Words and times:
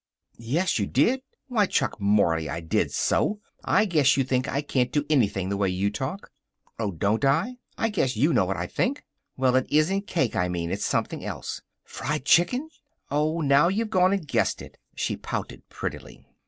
"Yes, 0.39 0.79
you 0.79 0.87
did!" 0.87 1.21
"Why, 1.47 1.67
Chuck 1.67 2.01
Mory, 2.01 2.49
I 2.49 2.59
did 2.59 2.91
so! 2.91 3.39
I 3.63 3.85
guess 3.85 4.17
you 4.17 4.23
think 4.23 4.47
I 4.47 4.63
can't 4.63 4.91
do 4.91 5.05
anything, 5.11 5.49
the 5.49 5.57
way 5.57 5.69
you 5.69 5.91
talk." 5.91 6.31
"Oh, 6.79 6.89
don't 6.89 7.23
I! 7.23 7.57
I 7.77 7.89
guess 7.89 8.17
you 8.17 8.33
know 8.33 8.45
what 8.45 8.57
I 8.57 8.65
think." 8.65 9.03
"Well, 9.37 9.55
it 9.55 9.67
isn't 9.69 9.95
the 10.07 10.11
cake 10.11 10.35
I 10.35 10.47
mean. 10.47 10.71
It's 10.71 10.83
something 10.85 11.23
else." 11.23 11.61
"Fried 11.83 12.25
chicken!" 12.25 12.69
"Oh, 13.11 13.41
now 13.41 13.67
you've 13.67 13.91
gone 13.91 14.11
and 14.11 14.27
guessed 14.27 14.59
it." 14.59 14.77
She 14.95 15.17
pouted 15.17 15.69
prettily. 15.69 16.25